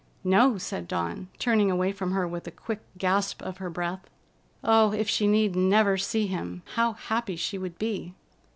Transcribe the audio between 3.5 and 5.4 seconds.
her breath. Oh, if she